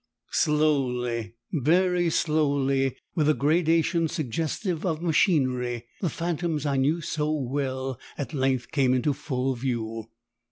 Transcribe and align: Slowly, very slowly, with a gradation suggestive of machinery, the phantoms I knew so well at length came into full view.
Slowly, 0.31 1.35
very 1.53 2.09
slowly, 2.09 2.97
with 3.13 3.29
a 3.29 3.35
gradation 3.35 4.07
suggestive 4.07 4.83
of 4.83 5.03
machinery, 5.03 5.85
the 6.01 6.09
phantoms 6.09 6.65
I 6.65 6.77
knew 6.77 7.01
so 7.01 7.31
well 7.31 7.99
at 8.17 8.33
length 8.33 8.71
came 8.71 8.95
into 8.95 9.13
full 9.13 9.53
view. 9.53 10.07